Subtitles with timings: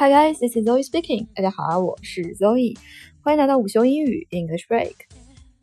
[0.00, 1.26] Hi guys, this is Zoe speaking.
[1.34, 2.78] 大家好啊，我是 Zoe，
[3.20, 4.92] 欢迎来到午休英语 English Break。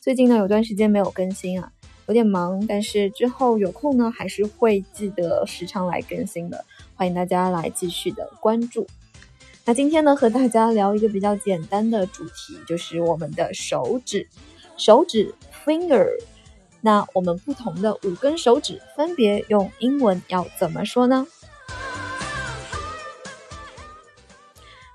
[0.02, 1.72] 最近呢有段时间没有更新啊，
[2.08, 6.66] 有点忙，但是之后有空呢还是会记得时常来更新的。
[6.96, 8.86] 欢迎大家来继续的关注。
[9.64, 14.28] 那今天呢和大家聊一个比较简单的主题，就是我们的手指，
[14.76, 15.34] 手指
[15.64, 16.10] finger。
[16.82, 21.26] 那我们不同的五根手指分别用英文要怎么说呢？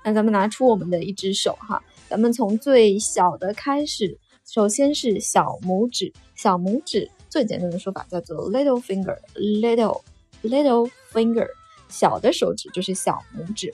[0.03, 10.01] 那咱们拿出我们的一只手哈，咱们从最小的开始，首先是小拇指，小拇指最简单的说法叫做 little finger，little
[10.43, 11.47] little finger，
[11.87, 13.71] 小的手指就是小拇指。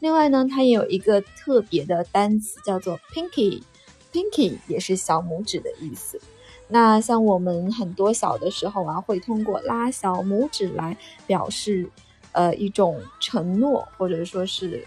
[0.00, 6.20] 另外呢，它也有一个特别的单词叫做 pinky，pinky 也是小拇指的意思。
[6.68, 10.94] 那像我们很多小的时候啊，会通过拉小拇指来
[11.26, 11.88] 表示，
[12.32, 14.86] 呃，一种承诺，或者说是。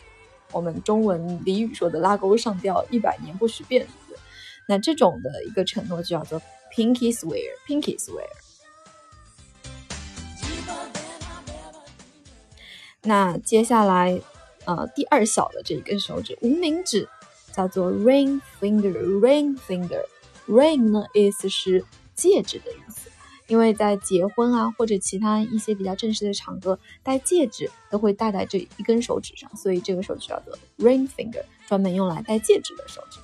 [0.56, 3.86] 我们中文俚语说的“拉钩上吊，一百年不许变”，
[4.70, 6.42] 那这种的一个承诺就叫做
[6.74, 8.30] “pinky swear”，“pinky swear”。
[13.02, 14.22] 那接下来，
[14.64, 17.10] 呃，第二小的这一根手指，无名指，
[17.52, 21.84] 叫做 “ring finger”，“ring finger”，“ring” 呢意思是
[22.16, 23.12] 戒指的意思。
[23.48, 33.20] 因为在结婚啊或者其他一些比较正式的场合，戴戒指都会戴在这一根手指上，所以这个手指叫做 ring finger，专门用来戴戒指的手指。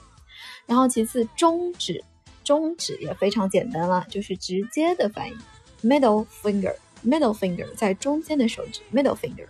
[0.67, 2.03] 然后其次，中指，
[2.43, 5.35] 中指也非常简单了，就是直接的翻译
[5.83, 9.47] middle finger，middle finger 在中间的手指 middle finger。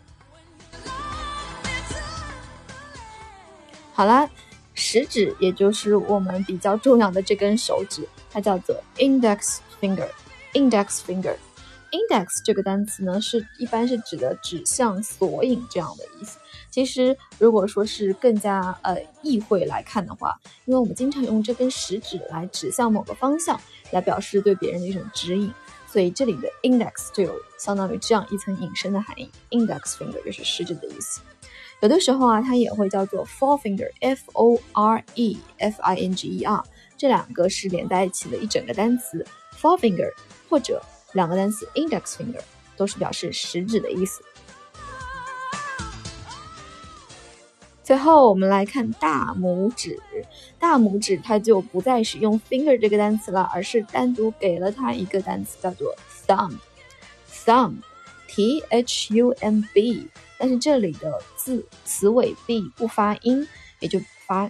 [3.94, 4.28] 好啦，
[4.73, 10.08] 食指也就是我们比较重要的这根手指，它叫做 index finger。
[10.53, 16.38] Index finger，index 这个单词呢，是一般是指的指向、索引这样的意思。
[16.69, 23.59] 其实，如果说是更加呃意会来看的话，因为我们经常用这根食指来指向某个方向，
[23.91, 25.53] 来表示对别人的一种指引，
[25.88, 29.29] 所以这里的 index 就有相当于这样一层引申的含义。
[29.50, 31.22] Index finger 就是食指的意思。
[31.81, 36.63] 有的时候啊，它也会叫做 forefinger，f o r e f i n g e r，
[36.95, 39.25] 这两个是连在一起的一整个单词
[39.59, 40.11] forefinger。
[40.51, 42.41] 或者两个单词 index finger
[42.75, 44.22] 都是表示食指的意思。
[47.81, 50.00] 最后我们来看大拇指，
[50.59, 55.95] 大拇指它就不再使用 finger 这个单词了，而是单独给了它一个单词叫做
[56.28, 60.07] thumb，thumb，t h u m b，
[60.38, 63.45] 但是这里的字词尾 b 不发音，
[63.79, 64.50] 也就发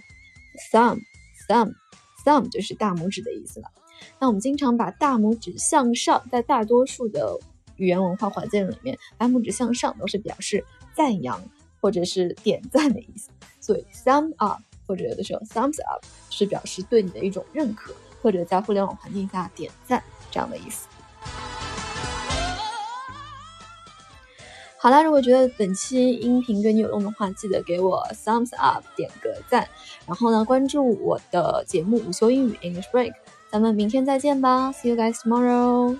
[0.72, 3.72] thumb，thumb，thumb 就是大拇指的意思了。
[4.20, 7.40] 那我们经常把大拇指向上，在大多数的
[7.76, 10.64] 语言文化环境里面，大拇指向上都是表示
[10.96, 11.42] 赞扬
[11.80, 13.30] 或者是点赞的意思。
[13.60, 20.88] 所以 thumb up 或者有的时候 thumbs up 是表示对你的一种认可，或者在互联网环境下点赞这样的意思。
[24.78, 29.70] 好啦，如果觉得本期音频对你有用的话，记得给我 thumbs up 点个赞，
[30.08, 33.14] 然后呢，关注我的节目午休英语 English Break。
[33.52, 35.98] 咱们明天再见吧，See you guys tomorrow。